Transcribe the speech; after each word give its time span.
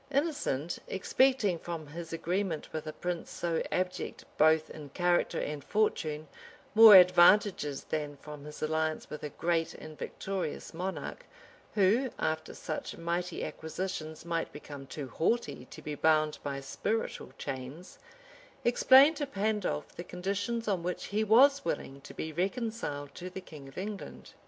[*] 0.05 0.11
Innocent, 0.11 0.79
expecting 0.87 1.59
from 1.59 1.85
his 1.85 2.11
agreement 2.11 2.73
with 2.73 2.87
a 2.87 2.91
prince 2.91 3.29
so 3.29 3.61
abject 3.71 4.25
both 4.35 4.67
in 4.71 4.89
character 4.89 5.39
and 5.39 5.63
fortune, 5.63 6.27
more 6.73 6.95
advantages 6.95 7.83
than 7.83 8.17
from 8.17 8.45
his 8.45 8.63
alliance 8.63 9.11
with 9.11 9.21
a 9.21 9.29
great 9.29 9.75
and 9.75 9.95
victorious 9.99 10.73
monarch, 10.73 11.27
who, 11.75 12.09
after 12.17 12.55
such 12.55 12.97
mighty 12.97 13.43
acquisitions, 13.45 14.25
might 14.25 14.51
become 14.51 14.87
too 14.87 15.07
haughty 15.07 15.65
to 15.69 15.83
be 15.83 15.93
bound 15.93 16.39
by 16.41 16.59
spiritual 16.61 17.31
chains, 17.37 17.99
explained 18.65 19.17
to 19.17 19.27
Pandolf 19.27 19.95
the 19.95 20.03
conditions 20.03 20.67
on 20.67 20.81
which 20.81 21.03
he 21.13 21.23
was 21.23 21.63
willing 21.63 22.01
to 22.01 22.15
be 22.15 22.33
reconciled 22.33 23.13
to 23.13 23.29
the 23.29 23.39
king 23.39 23.67
of 23.67 23.77
England. 23.77 24.33